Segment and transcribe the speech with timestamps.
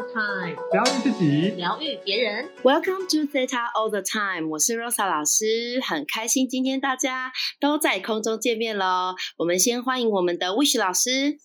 [0.00, 2.50] the time，疗愈自己，疗愈别人。
[2.62, 9.14] Welcome to Theta All the Time，我是 Rosa 老师，很开心今天大家都在空中见面喽。
[9.36, 11.38] 我们先欢迎我们的 Wish 老师，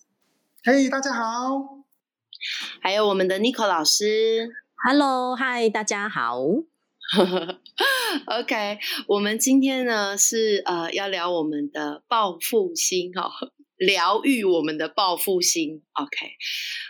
[0.64, 1.84] 嘿、大家好。
[2.80, 4.48] 还有我们的 Nico 老师。
[4.88, 6.38] Hello，嗨，大家好。
[8.26, 15.82] OK，我们今天呢是呃要聊我们的报复心哈、哦，疗愈我们的报复心。
[15.92, 16.32] OK，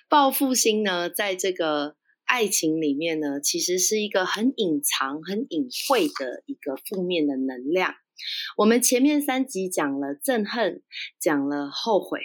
[0.09, 7.95] 报复心呢，在这个爱情里面呢，其实是一个很隐藏、很隐晦的一个负面的能量。
[8.56, 10.83] 我们前面三集讲了憎恨，
[11.20, 12.20] 讲了后悔，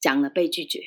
[0.00, 0.80] 讲了被拒绝。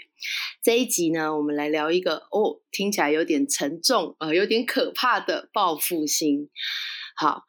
[0.63, 6.49] 这一集呢，我们来聊一个哦，听起来有点沉重，呃，有点可怕的报复心。
[7.15, 7.43] 好，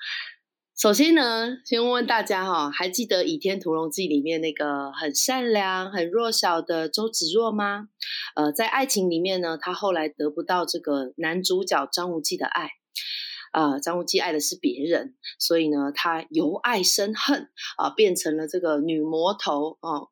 [0.82, 7.86] 首先呢，先问问大家哈、还记得《倚天屠龙记》里面那个很善良、很弱小的周芷若吗？
[8.34, 12.70] 呃，在爱情里面呢，她后来得不到这个男主角张无忌的爱。
[13.52, 20.08] 呃，张无忌爱的是别人，所以呢，他由爱生恨啊、变成了这个女魔头哦。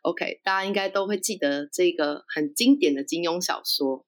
[0.00, 4.06] OK，大家应该都会记得这个很经典的金庸小说。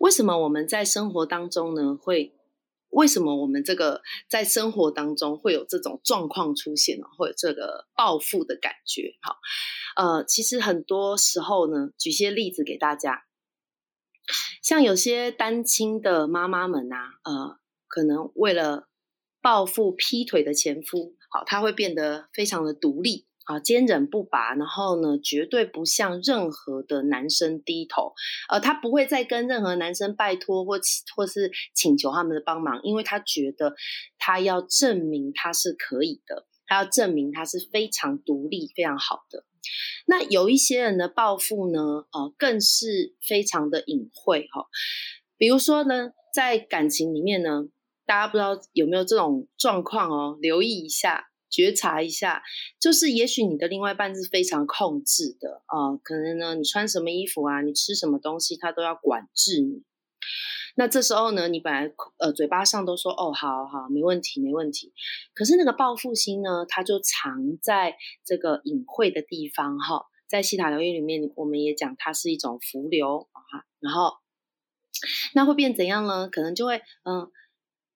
[0.00, 2.34] 为什么我们在生活当中呢会？
[2.90, 7.06] 为什么我们这个在生活当中会有这种状况出现呢？
[7.16, 9.14] 会有这个报复的感觉？
[9.22, 9.36] 好，
[9.96, 13.24] 呃，其实很多时候呢，举些例子给大家。
[14.62, 18.88] 像有些单亲的妈妈们啊，呃，可能为了
[19.40, 28.12] 报复劈腿的前夫，好，她会变得非常的独立啊，坚韧不拔，然后呢，绝对不向任何的男生低头，
[28.48, 30.78] 呃，她不会再跟任何男生拜托或
[31.16, 33.74] 或是请求他们的帮忙，因为她觉得
[34.18, 39.44] 她要证明她是可以的，她要证明她是非常独立、非常好的。
[40.06, 41.80] 那有一些人的报复呢，
[42.12, 44.66] 呃，更是非常的隐晦哈、哦。
[45.36, 47.64] 比如说呢，在感情里面呢，
[48.06, 52.42] 大家不知道有没有这种状况哦，留意一下，觉察一下，
[52.78, 59.82] 就是也许你的另外一半是非常控制的啊、可能呢，你穿什么衣服啊，你吃什么东西，他都要管制你。
[60.76, 64.92] 那这时候呢，你本来呃嘴巴上都说哦好好没问题没问题，
[65.34, 70.06] 可是那个报复心呢，它就藏在这个隐晦的地方哈。
[70.28, 74.12] 在西塔疗愈里面，我们也讲它是一种浮流啊，然后
[75.34, 76.28] 那会变怎样呢？
[76.28, 77.28] 可能就会嗯，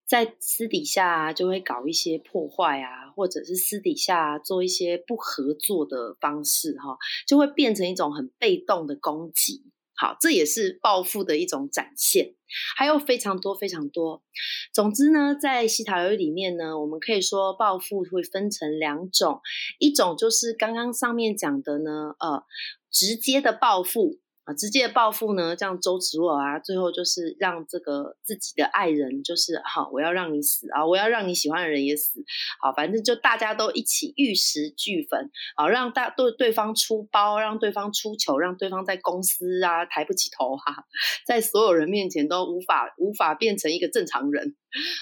[0.06, 9.62] 在私底下，就会搞一些破坏啊，或者是私底下，做一些不合作的方式哈，就会变成一种很被动的攻击。
[9.96, 12.34] 好，这也是报复的一种展现，
[12.76, 14.24] 还有非常多非常多。
[14.72, 19.40] 总之呢，在西塔疗愈里面呢，我们可以说报复会分成两种，
[19.78, 22.42] 一种就是刚刚上面讲的呢，呃，
[22.90, 32.22] 直接的报复啊，直接的报复呢，像周芷若啊，最后就是让这个自己的爱人，就是好，我要让你死啊，我要让你喜欢的人也死，
[32.60, 40.84] 好，反正就大家都一起玉石俱焚，好，让大对对方出包，让对方出糗，让对方在公司啊抬不起头啊，
[41.26, 44.54] 在所有人面前都无法无法变成一个正常人，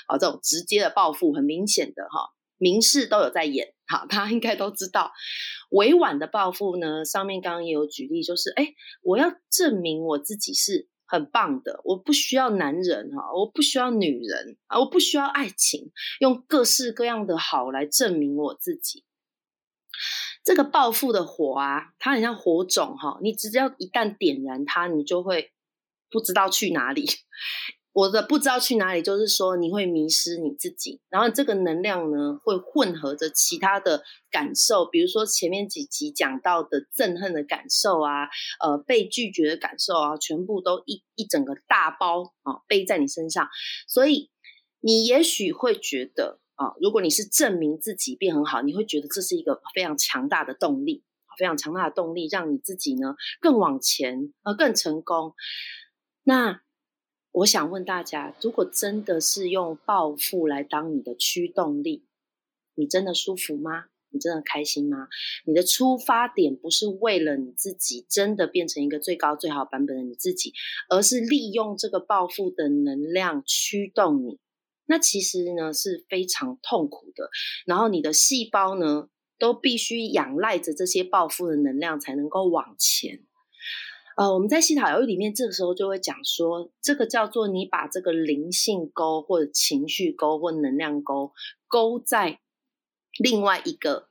[0.07, 2.31] 好，这种直接的报复很明显的哈。
[2.59, 5.13] 明示都有在演，好，大家应该都知道。
[5.69, 8.73] 委婉的报复呢，上面刚刚也有举例，就是哎，
[9.03, 19.05] 我要证明我自己是很棒的，我不需要男人哈，我不需要女人啊，我不需要爱情，用各式各样的好来证明我自己。
[20.43, 25.53] 这个报复的火啊，它很像火种哈，你只要一旦点燃它，你就会
[26.11, 27.07] 不知道去哪里。
[27.93, 38.29] 我的不知道去哪里，就是说你会迷失你自己，然后这个能量呢会混合着其他的感受，比如说前面几集讲到的憎恨的感受啊，
[38.61, 43.47] 呃被拒绝的感受啊，全部都一一整个大包啊背在你身上，
[43.87, 44.31] 所以
[44.81, 51.05] 你也许会觉得啊，如果你是证明自己变很好，你会觉得这是一个非常强大的动力，
[51.39, 55.35] 非常强大的动力，让你自己呢更往前，呃更成功。
[56.23, 56.63] 那
[57.33, 62.05] 我想问大家，如果真的是用暴富来当你的驱动力，
[62.75, 63.87] 你真的舒服吗？
[64.11, 65.09] 你真的开心吗？
[65.47, 70.53] 你的出发点不是为了你自己真的变成一个最高最好版本的你自己，
[70.91, 74.39] 而是利用这个暴富的能量驱动你。
[74.85, 77.31] 那其实呢是非常痛苦的，
[77.65, 79.09] 然后你的细胞呢
[79.39, 83.23] 都必须仰赖着这些暴富的能量才能够往前。
[84.17, 91.33] 呃，我们在西塔疗愈里面，这个时候就会讲说，这个叫做你把这个灵性钩或者情绪钩或能量钩
[91.67, 92.41] 勾在
[93.19, 94.09] 另外一个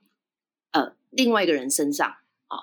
[0.72, 2.08] 呃另外一个人身上
[2.48, 2.58] 啊、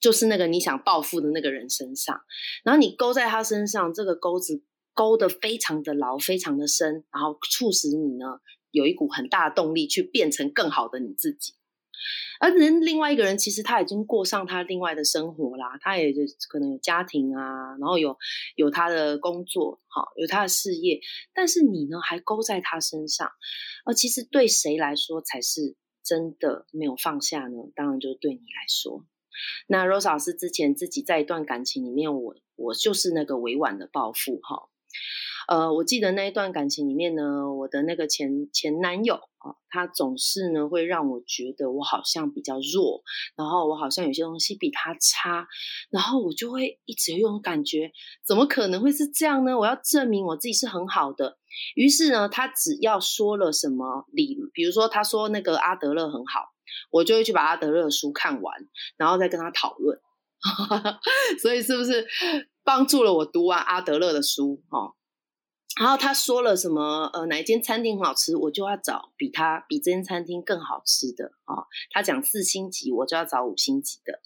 [0.00, 2.20] 就是那个你想报复的那个人身上，
[2.62, 4.62] 然后你勾在他身上，这个钩子
[4.92, 11.54] 勾得非常的牢，非常的深，然后促使你呢有一股很大的动力去变成更好的你自己。
[12.40, 18.16] 而人另外一个人，其实他已经过上他另外的生活啦，他也就可能有家庭啊，然后有
[18.56, 21.00] 有他的工作，好有他的事业，
[21.32, 23.30] 但是你呢还勾在他身上，
[23.84, 27.56] 而其实对谁来说才是真的没有放下呢？
[27.74, 29.04] 当然就是对你来说。
[29.66, 34.68] 那 Rose 老师之前自己在一段感情里面，我我就是那个委婉的报复哈。
[35.48, 43.02] 呃，我记得那一段感情里面呢，我的那个前前男友啊，他总是呢会让我觉得我好像比较弱，
[43.36, 45.46] 然后我好像有些东西比他差，
[45.90, 47.92] 然后我就会一直有种感觉，
[48.26, 49.58] 怎么可能会是这样呢？
[49.58, 51.38] 我要证明我自己是很好的。
[51.76, 56.40] 于是呢，他只要说了什么理，比如说他说那个阿德勒很好，
[56.90, 58.54] 我就会去把阿德勒的书看完，
[58.96, 60.00] 然后再跟他讨论。
[61.40, 62.06] 所以是不是
[62.64, 64.62] 帮助了我读完阿德勒的书？
[64.68, 64.92] 哦，
[65.80, 67.10] 然后他说了什么？
[67.12, 71.66] 呃，哪一间餐厅很好吃，我就要找比他比这间餐厅更好吃的啊。
[71.90, 74.20] 他讲四星级，我就要找五星级的。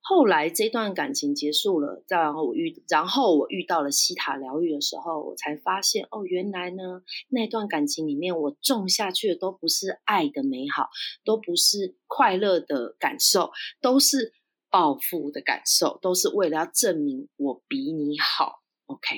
[0.00, 10.90] 后来这段感情结束了，再然后我遇，然后我遇到了西塔疗愈的时候，我才发现哦，原来呢那段感情里面我种下去的都不是爱的美好，
[11.24, 13.50] 都不是快乐的感受，
[13.80, 14.32] 都是
[14.70, 18.62] 报复的感受，都是为了要证明我比你好。
[18.86, 19.16] OK。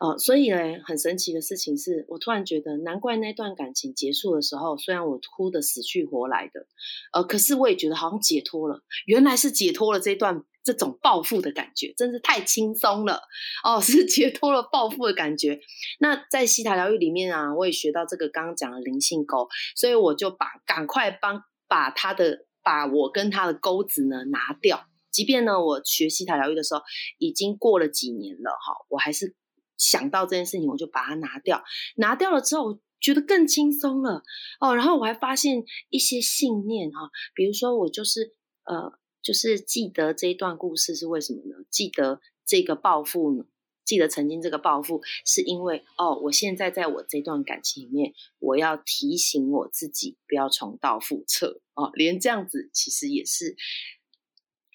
[0.00, 6.66] 呃，所以呢，很神奇的事情是我突然觉得，难怪那段感情结束的时候，虽然我哭的死去活来的，
[7.12, 13.22] 呃，可是我也觉得好像解脱了，原来是解脱了这段这种报复的感觉，真是太轻松了
[13.64, 15.58] 哦， 是解脱了报复的感觉。
[15.98, 24.86] 那在西塔疗愈里面啊，我也学到这个刚刚讲的灵性钩，所以我就把赶快帮把他的把我跟他的钩子呢拿掉，
[25.18, 26.80] 即便呢我学西塔疗愈的时候
[27.18, 29.34] 已经过了几年了哈，我还是。
[29.80, 31.62] 想到这件事情，我就把它拿掉。
[31.94, 34.24] 拿掉了之后，觉得更轻松了
[34.58, 34.74] 哦。
[34.74, 38.32] 然后我还发现一些信念哈，比如说我就是
[38.64, 41.64] 呃，就是记得这一段故事是为什么呢？
[41.70, 43.44] 记得这个报复呢？
[43.84, 51.92] 记得曾经这个报复是因为哦，我现在在我这段感情里面，我要提醒我自己不要重蹈覆辙哦。
[51.94, 53.56] 连这样子其实也是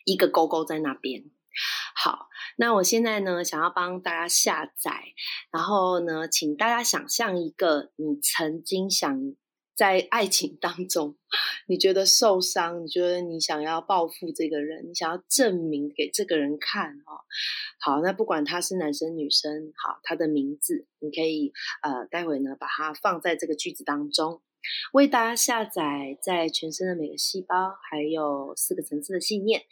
[0.06, 1.24] 一个勾勾在那边。
[1.96, 5.14] 好，那我现在呢，想要帮大家下载，
[5.52, 9.36] 然后呢，请大家想象一个你曾经想
[9.76, 11.16] 在爱情当中，
[11.68, 17.22] 你觉得受伤，你觉得你想要报复这个人，你想要证明给这个人看哦。
[17.80, 21.54] 好，那不管他是男生女生，好，他的名字，你可以
[21.84, 24.42] 呃，待会呢把它放在这个句子当中，
[24.94, 29.64] 为大家下载在全身的每个细胞，还有四个层次的信念。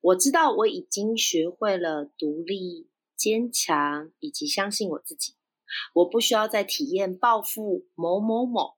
[0.00, 5.34] 我知道我已经学会了独立、坚强以及相信我自己。
[5.94, 8.76] 我不需要再体验报复某某某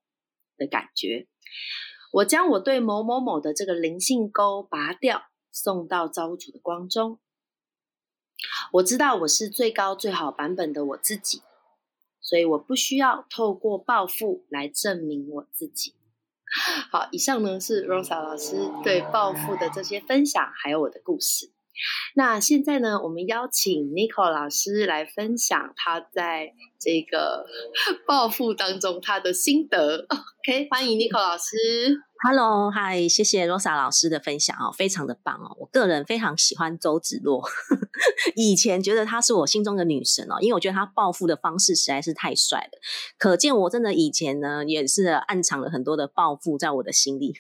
[0.57, 1.29] 的感觉。
[2.13, 7.19] 我将我对某某某的这个灵性钩拔掉，送到造物主的光中。
[8.73, 11.43] 我知道我是最高最好版本的我自己，
[12.23, 15.95] 所以我不需要透过暴富来证明我自己。
[16.91, 21.52] 好，以上呢是 Rosa 老师对暴富的这些分享，还有我的故事。
[22.15, 27.47] 那现在呢，我们邀请 Nico 老师来分享他在这个
[28.07, 30.07] 暴富当中他的心得。
[30.11, 31.47] OK，欢迎 Nico 老师。
[32.25, 35.57] Hello，嗨，谢谢 Rosa 老师的分享哦，非常的棒哦。
[35.59, 37.43] 我个人非常喜欢周芷若，
[38.37, 42.79] 以前觉得她是我心中的女神哦，因为我觉得她暴富的方式实在是太帅了。
[43.19, 47.35] 可见我真的以前呢也是暗藏了很多的暴富在我的心里。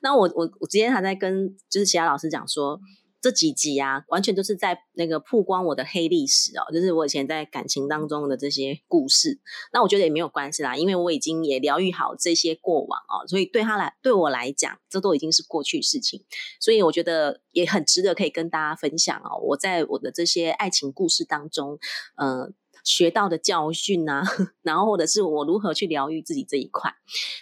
[0.00, 2.78] 那我我我今天还在跟就是其他老师讲说。
[3.24, 9.40] 这几集啊，完全都是在那个曝光我的黑历史哦，就是我以前在感情当中的这些故事。
[9.72, 16.22] 那我觉得也没有关系啦，因为我已经也疗愈好这些过往哦，所以对他来对我来讲，这都已经是过去事情。
[16.60, 21.78] 所以我觉得也很值得可以跟大家分享哦，我在我的这些爱情故事当中，
[22.16, 22.52] 嗯。
[22.84, 24.22] 学到的教训啊，
[24.62, 26.94] 然后或者是我如何去疗愈自己这一块，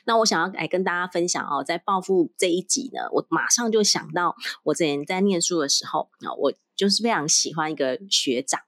[0.07, 8.61] 那我想要来跟大家分享哦，在暴富这一集呢，我马上就想到我之前在念书的时候啊，我就是非常喜欢一个学长，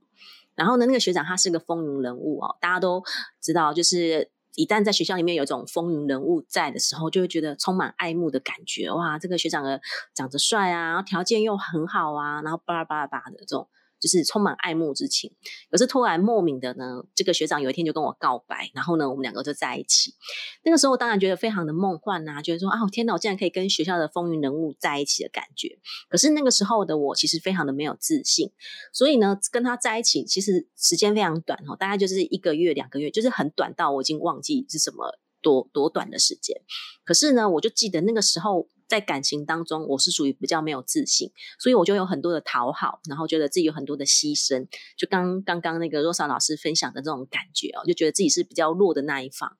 [0.57, 3.03] 然后呢，那个学长他是个风云人物哦，大家都
[3.41, 9.81] 知道，就是一旦在学校里面有一种风云人物在的时候，就会觉得充满爱慕的感觉，哇，这个学长的
[10.13, 13.69] 长得帅啊，条件又很好啊，然后巴拉巴拉巴的这种。
[14.05, 15.33] 就是充满爱慕之情。
[15.71, 20.15] 可是突然莫名的呢，这个学长有一天就跟我告白，然后呢，我们两个就在一起。
[20.63, 25.79] 那个时候当然觉得非常的梦幻呐，觉得说啊，天哪，我竟然可以跟学校的风云人物在一起的感觉。
[26.11, 28.53] 可是那个时候的我其实非常的没有自信，
[28.93, 36.61] 所以呢，跟他在一起其实时间非常短哦，大概就是一个月、两个月，就是很短到我已经忘记是什么多多短的时间。
[37.05, 38.69] 可是呢，我就记得那个时候。
[38.87, 44.67] 在感情当中，我是属于比较没有自信，所以我就有很多的讨好，然后觉得自己有很多的牺牲。
[44.97, 49.57] 就刚刚刚那个若莎老师分享的这种感觉哦，就觉得自己是比较弱的那一方。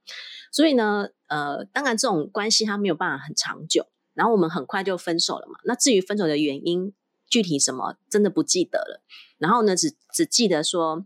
[0.53, 5.55] 所以呢，呃，当然这种关系它没有办法很长久，然后我们很快就分手了嘛。
[5.65, 6.93] 那至于分手的原因，
[7.29, 9.03] 具体什么真的不记得了。
[9.39, 11.05] 然后呢，只只记得说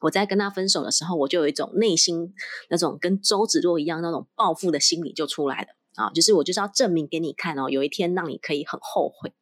[0.00, 2.34] 我在跟他分手的时候，我就有一种内心
[2.68, 5.68] 那种跟周芷若一样那种报复的心理就出来了。
[6.02, 9.32] 啊，就是我就是要证明给你看哦，有一天让你可以很后悔。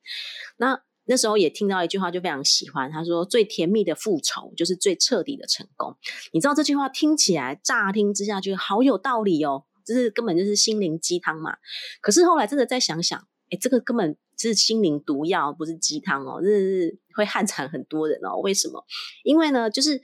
[0.56, 2.90] 那那时候也听到一句话，就非常喜欢。
[2.90, 5.96] 他说：“最甜蜜的复仇就是最彻底的成功。”
[6.32, 11.56] 你知道这句话听起来乍听之下就好有道理哦，就是根本就是心灵鸡汤嘛。
[12.00, 13.18] 可是后来真的再想想，
[13.50, 18.36] 哎，这个根本是心灵毒药，不是鸡汤哦，这是会 害惨很多人哦。
[18.42, 18.84] 为什么？
[19.24, 20.00] 因为呢，就是。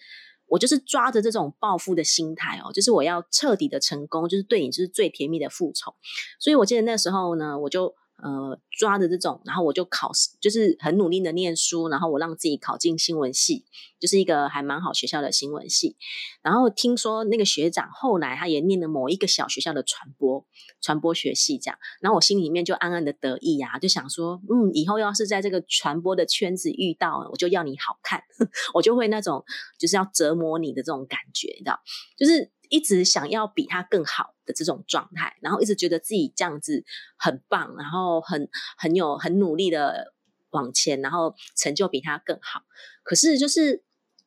[0.49, 5.95] 我就是抓着这种报复的心态哦，就是我要彻底的成功，就是对你就是最甜蜜的复仇。
[6.39, 7.95] 所以我记得那时候呢，我就。
[8.23, 13.67] 呃，抓的这种，然后我就考，就是很努力的念书，然后我让自己考进新闻系，
[14.01, 15.97] 就是一个还蛮好学校的新闻系。
[16.43, 20.47] 然后听说那个学长后来他也念了某一个小学校的传播
[20.81, 28.23] 传播学系，这样，然后我心里面就暗暗的得意啊，就想说，嗯，以后要是在这个传播的圈子遇到，我就要你好看，
[28.73, 29.45] 我就会那种
[29.79, 31.79] 就是要折磨你的这种感觉，你知道，
[32.17, 32.51] 就是。
[32.71, 36.85] 一直想要比他更好的这种状态，然后一直觉得自己这样子
[37.17, 40.13] 很棒，然后很很有很努力的
[40.51, 42.63] 往前，然后成就比他更好。
[43.03, 43.83] 可是就是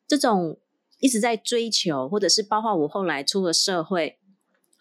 [0.06, 0.58] 这种
[0.98, 4.18] 一直在追求，或者是包括我后来出了社会，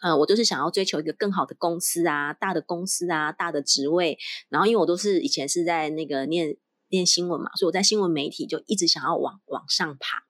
[0.01, 4.17] 呃，我都是想要追求一个更好的公司啊，大的公司啊，大的职位。
[4.49, 6.55] 然后因为我都是以前是在那个念
[6.89, 10.23] 念新闻嘛，所以我在新闻媒体就一直想要往往上爬，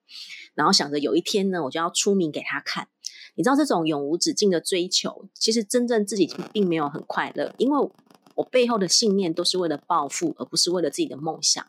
[0.55, 2.87] 然后想着有一天呢，我就要出名给他看。
[3.39, 7.89] 你知道这种永无止境的追求，其实真正自己并没有很快乐，因为
[8.35, 11.65] 我背后的信念都是为了暴富，而不是为了自己的梦想。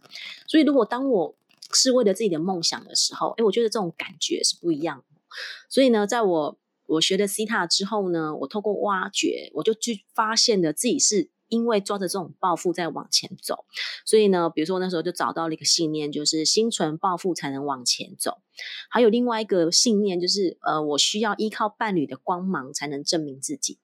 [0.48, 1.36] 所以，如果当我
[1.72, 5.04] 是为了自己的梦想的时候，哎，我觉得这种感觉是不一样。
[5.68, 11.30] 所以呢，在我我学的 C 塔之后呢，我透过挖掘，我就去发现了自己是。
[11.50, 13.66] 因为抓着这种抱负在往前走，
[14.06, 18.38] 所以呢，比如说那时候就找到了一个信念，就是心存抱负才能往前走。
[18.88, 23.78] 还有另外一个信念，就是呃，我需要依靠伴侣的光芒才能证明自己。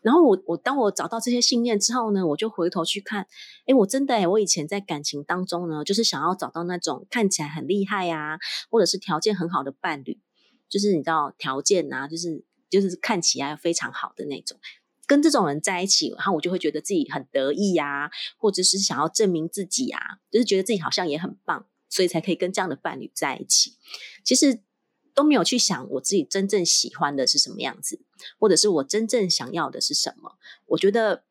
[0.00, 3.26] 然后我我当我找到这些信念之后呢，我就回头去看，
[3.66, 8.38] 哎，我真的哎，我以前在感情当中呢，就是想要找到那种看起来很厉害呀，
[8.70, 10.20] 或者是条件很好的伴侣，
[10.68, 14.58] 就是你知道条件啊，就是就是看起来非常好的那种。
[15.06, 23.74] 跟这种人在一起，然后我就会觉得自己很得意呀，或者是想要证明自己啊，就是觉得自己好像也很棒，所以才可以跟这样的伴侣在一起。
[24.24, 24.60] 其实
[25.14, 28.00] 都没有去想我自己真正喜欢的是什么样子，
[28.38, 30.36] 或者是我真正想要的是什么。
[30.66, 31.23] 我觉得。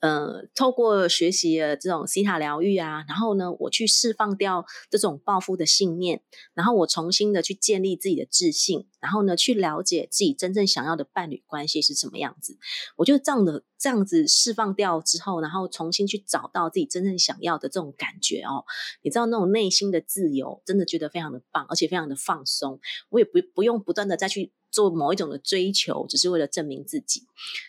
[0.00, 6.22] 呃，透过学习了这种西塔疗愈啊，然后呢，我去释放掉这种报复的信念，
[6.54, 12.56] 然后我重新的去建立自己的自信，然后呢，去了解自己真正想要的伴侣关系是什么样子。
[12.96, 18.64] 我觉得这样的这样子释放掉之后，然后重新去找到自己真正想要的这种感觉哦，
[19.02, 22.80] 你知道那种内心的自由，真的觉得非常的棒，而且非常的放松。
[23.10, 24.52] 我也不不用不断的再去。
[24.70, 27.24] 做某一种的追求，只是为了证明自己。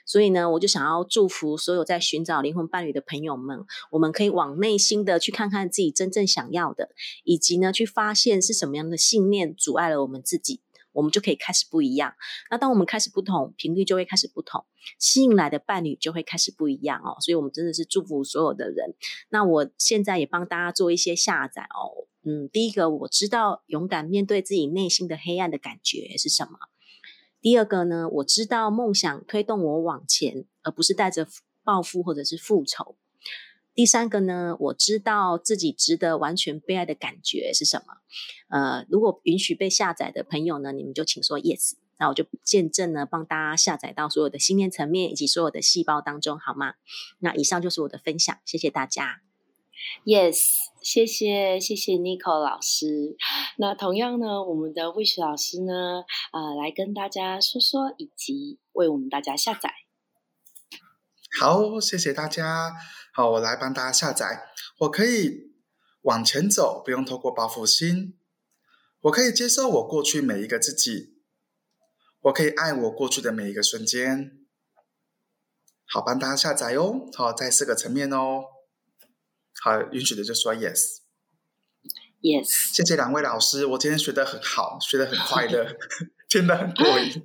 [0.06, 6.90] 所以呢，我就想要祝福所有在寻找灵魂伴侣的朋友们，我们可以往内心的去看看自己真正想要的，
[7.24, 10.62] 以及呢，去发现是什么样的信念阻碍了我们自己，
[10.94, 12.14] 我们就可以开始不一样。
[12.50, 14.66] 那当我们开始不同，频率就会开始不同，
[15.00, 17.18] 吸引来的伴侣就会开始不一样哦。
[17.22, 18.94] 所以，我们真的是祝福所有的人。
[19.30, 22.08] 那我现在也帮大家做一些下载哦。
[22.24, 26.52] 嗯，第一个，我知道勇敢面对自己内心的黑暗的感觉是什么。
[27.42, 31.28] 第二个呢，我知道梦想推动我往前，而不是带着
[31.64, 32.96] 报复或者是复仇。
[33.74, 37.96] 第三个呢，我知道自己值得完全被爱的感觉是什么。
[38.50, 46.76] 呃，如果允许被下载的朋友呢，你们就请说 yes，那我就见证呢，帮大家下载到所有的信念层面以及所有的细胞当中，好吗？
[47.20, 49.22] 那以上就是我的分享，谢谢大家。
[50.06, 53.16] Yes，谢谢谢谢 Nicole 老师。
[53.58, 59.72] 那同样呢，我们的 Wish 老师呢，呃，来跟大家说说，以及为我们大家下载。
[61.40, 62.74] 好，谢谢大家。
[63.14, 64.50] 好，我来帮大家下载。
[64.80, 65.54] 我可以
[66.02, 68.18] 往前走，不用透过报复心。
[69.02, 71.16] 我可以接受我过去每一个自己，
[72.22, 74.32] 我可以爱我过去的每一个瞬间。
[75.88, 77.08] 好，帮大家下载哦。
[77.14, 78.44] 好，在四个层面哦。
[79.64, 80.98] 好，允许的就说 yes。
[82.20, 85.78] Yes，谢谢两位老师，我今天学的很好，学的很快乐，
[86.28, 87.24] 真的很过瘾，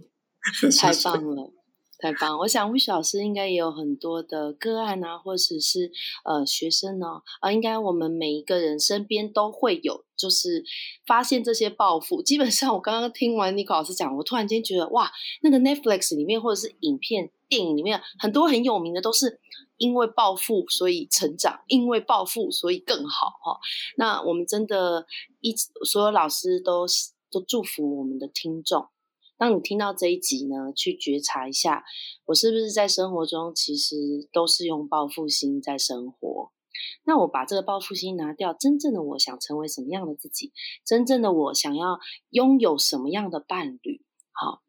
[0.78, 1.50] 太棒了，
[1.99, 2.38] 太棒！
[2.40, 5.90] 我想 Wish 老师应该也有很多的个案啊，或者是
[6.25, 10.62] 呃学生呢，啊，应该我们每一个人身边都会有，就是
[11.07, 12.23] 发现这些报复。
[12.23, 17.31] 基本上，我刚刚听完 Nico 老师讲，我突然间觉得哇，那个 Netflix 里面或者是影片。
[17.49, 19.38] 电影里面很多很有名的都是
[19.76, 23.59] 因为暴富所以成长，因为暴富所以更好哈。
[23.97, 25.06] 那我们真的
[25.40, 25.54] 一
[25.85, 26.87] 所有老师都
[27.30, 28.88] 都祝福我们的听众。
[29.38, 31.85] 当你听到这一集呢，去觉察一下，
[32.26, 33.97] 我是不是在生活中其实
[34.33, 36.52] 都是用报复心在生活？
[37.04, 40.52] 那我把这个报复心拿掉，真正的我想成为什么样的自己？
[40.85, 41.99] 真正的我想要
[42.30, 44.04] 拥有什么样的伴侣？
[44.33, 44.62] 好。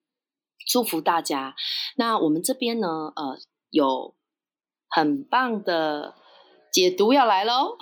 [0.70, 1.56] 祝福大家。
[1.96, 4.17] 那我们这边呢，呃，有
[4.90, 6.16] 很棒的
[6.72, 7.78] 解读要来喽。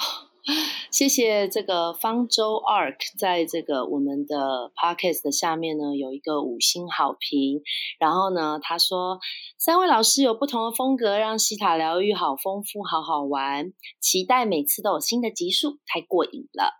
[0.91, 7.63] 谢谢这个方舟 Ark 在这个我们的 Podcast 的下面呢有一个五星好评。
[7.99, 9.19] 然后呢，他说
[9.57, 16.73] 三位老师有不同的风格，让西塔疗愈好丰富，好好玩，期待每次都有新的集数，太过瘾了。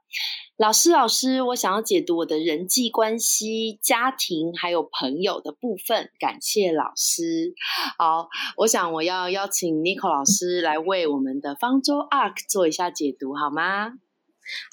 [0.58, 6.10] 老师，老师，我想要解读我的人际关系、家庭还有朋友的部分。
[6.18, 7.54] 感谢老师。
[7.98, 13.96] 好，我想我要邀请 Nico 老师来为我们的方舟 Ark 做一下解读，好吗？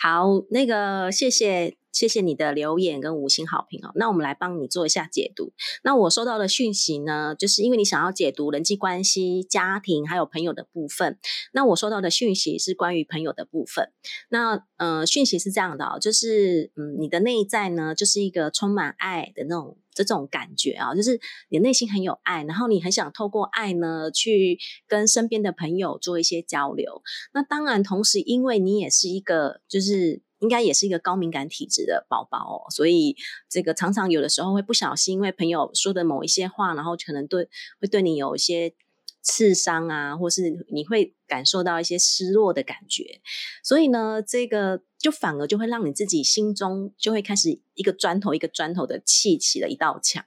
[0.01, 1.77] 好，那个谢谢。
[1.93, 3.93] 谢谢你的留言跟五星好评哦。
[3.95, 5.53] 那我们来帮你做一下解读。
[5.85, 11.19] 那我收到的讯息呢，就是因为你想要解读人际关系、家庭还有朋友的部分。
[11.53, 13.91] 那我收到的讯息是关于朋友的部分。
[14.31, 21.21] 那呃，讯息是这样的哦，就是嗯，你的内在呢，就是一个充满爱的那种这种感觉啊，就是
[21.51, 24.59] 你内心很有爱，然后你很想透过爱呢，去
[24.89, 27.03] 跟身边的朋友做一些交流。
[27.35, 30.23] 那当然，同时因为你也是一个就是。
[30.43, 33.17] 应该也是一个高敏感体质的宝宝哦，所以
[33.49, 37.49] 这个常常有的时候会不小心，因为朋友说的某一些话，然后可能对
[37.81, 38.75] 会对你有一些
[39.23, 43.21] 刺伤啊，或是你会感受到一些失落的感觉，
[43.63, 50.25] 所以呢，这个就反而就会让你自己心中就会开始一个砖头一个砖头的砌起了一道墙，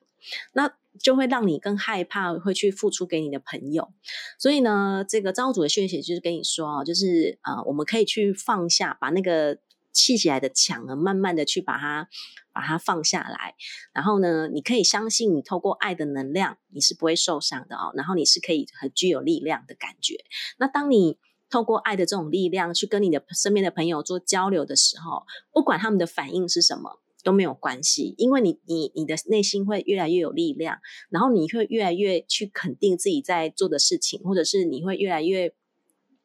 [0.54, 3.92] 那就会让你更害怕会去付出给你的朋友，
[4.40, 9.60] 所以呢，这个造物主的讯息就是跟你说就是呃，我们可以去放下，把那个。
[9.96, 12.10] 砌起来的墙呢，慢慢的去把它
[12.54, 13.56] 把它放下来，
[13.94, 17.92] 然后呢，你可以相信你透过爱的能量，你是不会受伤的哦。
[17.96, 20.18] 然后你是可以很具有力量的感觉。
[20.60, 21.18] 那当你
[21.50, 30.80] 透过爱的这种力量去跟你的身边的朋友做交流的时候，不管他们的反应是什么都没有关系，因为你你你的内心会越来越有力量，
[31.10, 35.56] 然后你会越来越去肯定自己在做的事情，或者是你会越来越。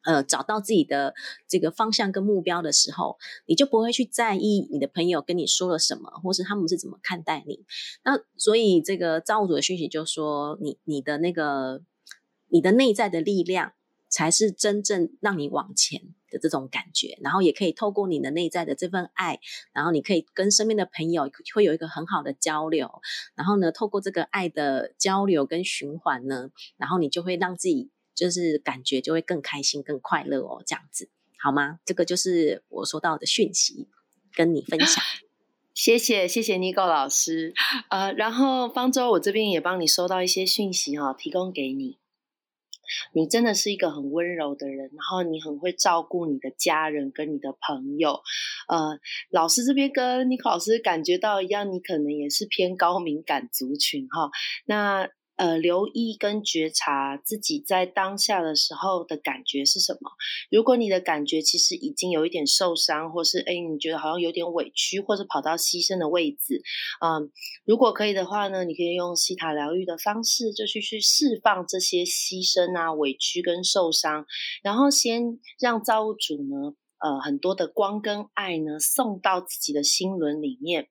[0.03, 1.15] 呃，找到自己的
[1.47, 7.65] 这个方向跟目标的时候，你就不会去在意你的朋友跟你说了什么，或是他们是怎么看待你。
[8.03, 11.83] 那所以这个造物主的讯息就说，你你的那个
[12.49, 13.75] 你的内在的力量，
[14.09, 17.19] 才是真正让你往前的这种感觉。
[17.21, 19.39] 然后也可以透过你的内在的这份爱，
[19.75, 23.03] 然后你可以跟身边的朋友会有一个很好的交流。
[23.35, 27.91] 然后呢，透过这个爱的交流跟循环呢，然后你就会让自己。
[28.21, 31.09] 就是感觉就会更开心、更快乐哦，这样子
[31.43, 31.81] 好吗？
[31.87, 33.89] 这个就是我收到的讯息，
[34.35, 35.03] 跟你分享。
[35.73, 37.55] 谢谢，谢谢妮 o 老师。
[37.89, 41.99] 呃，然后方舟，我这边也帮你收到一些讯息哈，提供给你。
[43.15, 48.21] 你真的是一个很温柔的人，然后你很会照顾你的家人跟你的朋友。
[48.69, 48.99] 呃，
[49.31, 54.31] 老师这边跟妮 o 老师感觉到一样，你可能也是偏高敏感族群哈。
[54.67, 55.09] 那
[55.41, 60.11] 呃，留意跟觉察自己在当下的时候的感觉是什么。
[60.51, 66.61] 如果你的感觉其实已经有一点受伤，或是哎，你觉得好像有点委屈，或者跑到牺牲的位置，
[67.01, 67.33] 嗯，
[67.65, 74.27] 如果可以的话呢，你可以用西塔疗愈的方式，就去去释放这些牺牲啊、委屈跟受伤，
[74.63, 76.75] 然后先让造物主呢。
[77.01, 80.89] 呃，很多的光跟爱呢，送到自己的心轮里面，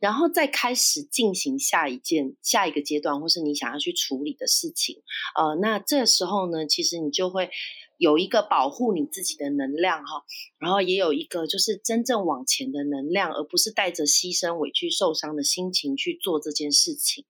[0.00, 5.02] 然后再开始进行下一件、下一个阶段，或是你想要去处理的事情。
[5.36, 7.50] 呃，那这时候呢，其实你就会
[8.00, 10.24] 有一个保护你自己的能量哈，
[10.58, 17.26] 然后也有一个就是真正往前的能量，而不是带着牺牲、委屈、受伤的心情去做这件事情。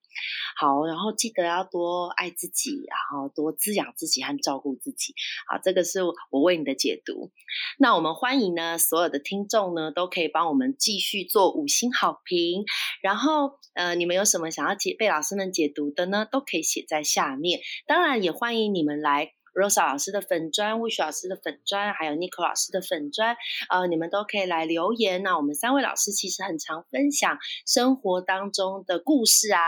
[0.57, 5.13] 好，然后记得要多爱自己，然后多滋养自己和照顾自己。
[5.51, 7.33] 好，这个是我为你的解读。
[7.77, 12.65] 那我们欢迎呢，所有的听众呢，都可以帮我们继续做五星好评。
[13.03, 16.29] 然后，呃，你们有什么想要解被老师们解读的呢？
[16.31, 17.59] 都可以写在下面。
[17.89, 19.33] 当然，也欢迎你们来。
[19.55, 23.37] Rosa 老师的粉砖，Wish 老师的粉砖，还有 Nico 老师的粉砖，
[23.69, 25.23] 呃，你们都可以来留言。
[25.23, 29.61] 那我们三位老师其实很常分享生活当中的故事啊，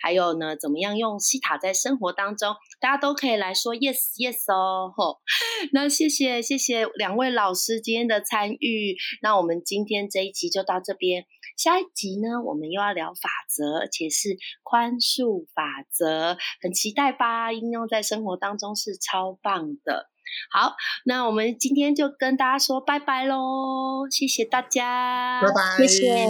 [0.00, 4.92] 还有呢，怎么样用西塔在生活当中，大家都可以来说 Yes Yes 哦。
[4.96, 5.20] 吼，
[5.72, 8.96] 那谢谢谢谢两位老师今天的参与。
[9.20, 11.26] 那我们今天这一集就到这边。
[11.56, 17.52] 下一集呢，我们又要聊法则，而且是宽恕法则，很期待吧？
[17.52, 20.08] 应用在生活当中是超棒的。
[20.50, 26.26] 好，那我们今天就跟大家说拜拜喽，谢谢大家，拜拜，谢谢，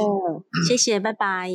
[0.69, 1.49] 谢谢，拜拜。